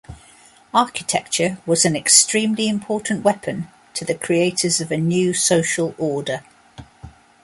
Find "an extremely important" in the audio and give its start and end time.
1.85-3.23